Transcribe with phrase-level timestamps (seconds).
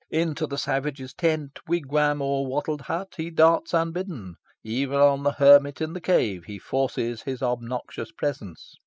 [0.09, 4.33] Into the savage's tent, wigwam, or wattled hut, he darts unbidden.
[4.63, 8.79] Even on the hermit in the cave he forces his obnoxious presence.